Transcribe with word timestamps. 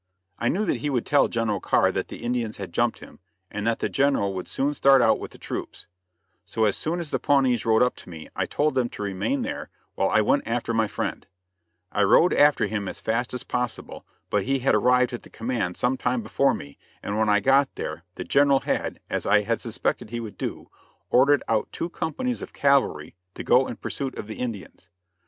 ]I 0.39 0.49
knew 0.49 0.65
that 0.65 0.77
he 0.77 0.89
would 0.89 1.05
tell 1.05 1.27
General 1.27 1.59
Carr 1.59 1.91
that 1.91 2.07
the 2.07 2.23
Indians 2.23 2.57
had 2.57 2.73
jumped 2.73 3.01
him, 3.01 3.19
and 3.51 3.67
that 3.67 3.77
the 3.81 3.87
General 3.87 4.33
would 4.33 4.47
soon 4.47 4.73
start 4.73 4.99
out 4.99 5.19
with 5.19 5.29
the 5.29 5.37
troops. 5.37 5.85
So 6.43 6.63
as 6.65 6.75
soon 6.75 6.99
as 6.99 7.11
the 7.11 7.19
Pawnees 7.19 7.67
rode 7.67 7.83
up 7.83 7.95
to 7.97 8.09
me 8.09 8.27
I 8.35 8.47
told 8.47 8.73
them 8.73 8.89
to 8.89 9.03
remain 9.03 9.43
there 9.43 9.69
while 9.93 10.09
I 10.09 10.21
went 10.21 10.47
after 10.47 10.73
my 10.73 10.87
friend. 10.87 11.27
I 11.91 12.01
rode 12.01 12.33
after 12.33 12.65
him 12.65 12.87
as 12.87 12.99
fast 12.99 13.31
as 13.35 13.43
possible, 13.43 14.03
but 14.31 14.45
he 14.45 14.57
had 14.57 14.73
arrived 14.73 15.13
at 15.13 15.21
the 15.21 15.29
command 15.29 15.77
some 15.77 15.97
time 15.97 16.23
before 16.23 16.55
me 16.55 16.79
and 17.03 17.19
when 17.19 17.29
I 17.29 17.39
got 17.39 17.69
there 17.75 18.03
the 18.15 18.23
General 18.23 18.61
had, 18.61 18.99
as 19.07 19.27
I 19.27 19.43
had 19.43 19.61
suspected 19.61 20.09
he 20.09 20.19
would 20.19 20.35
do, 20.35 20.71
ordered 21.11 21.43
out 21.47 21.71
two 21.71 21.89
companies 21.89 22.41
of 22.41 22.53
cavalry 22.53 23.13
to 23.35 23.43
go 23.43 23.67
in 23.67 23.75
pursuit 23.75 24.17
of 24.17 24.25
the 24.25 24.39
Indians. 24.39 24.89